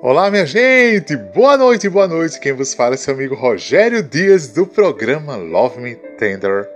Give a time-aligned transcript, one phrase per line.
[0.00, 1.16] Olá, minha gente!
[1.16, 2.38] Boa noite, boa noite!
[2.38, 6.68] Quem vos fala é seu amigo Rogério Dias do programa Love Me Tender,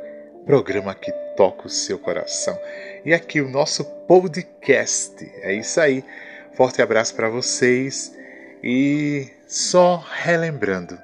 [0.45, 2.59] programa que toca o seu coração.
[3.05, 5.25] E aqui o nosso podcast.
[5.41, 6.05] É isso aí.
[6.55, 8.13] Forte abraço para vocês
[8.61, 10.99] e só relembrando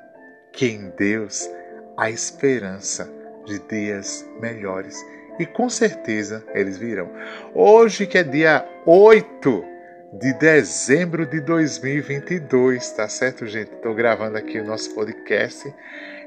[0.53, 1.48] que em Deus
[1.96, 3.09] há esperança
[3.46, 4.96] de dias melhores
[5.39, 7.12] e com certeza eles virão.
[7.55, 9.78] Hoje que é dia 8
[10.13, 13.73] de dezembro de 2022, tá certo, gente?
[13.75, 15.73] Estou gravando aqui o nosso podcast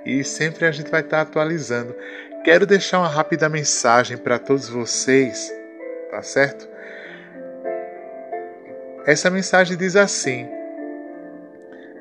[0.05, 1.95] e sempre a gente vai estar tá atualizando.
[2.43, 5.51] Quero deixar uma rápida mensagem para todos vocês,
[6.11, 6.69] tá certo?
[9.05, 10.47] Essa mensagem diz assim: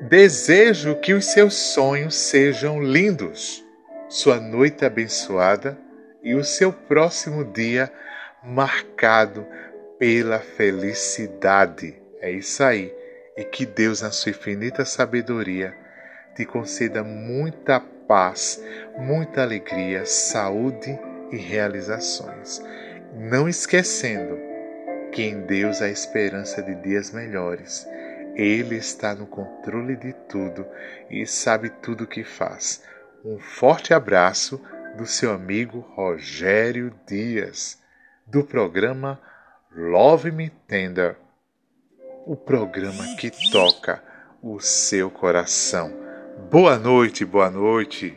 [0.01, 3.65] Desejo que os seus sonhos sejam lindos,
[4.07, 5.75] sua noite abençoada
[6.23, 7.91] e o seu próximo dia
[8.43, 9.47] marcado
[10.01, 11.95] pela felicidade.
[12.19, 12.91] É isso aí.
[13.37, 15.75] E que Deus, na sua infinita sabedoria,
[16.35, 18.59] te conceda muita paz,
[18.97, 20.99] muita alegria, saúde
[21.31, 22.59] e realizações.
[23.13, 24.39] Não esquecendo
[25.11, 27.87] que em Deus há esperança de dias melhores.
[28.33, 30.65] Ele está no controle de tudo
[31.11, 32.83] e sabe tudo o que faz.
[33.23, 34.59] Um forte abraço
[34.97, 37.77] do seu amigo Rogério Dias,
[38.25, 39.21] do programa
[39.73, 41.15] Love Me Tender,
[42.25, 44.03] o programa que toca
[44.43, 45.93] o seu coração.
[46.51, 48.13] Boa noite, boa noite.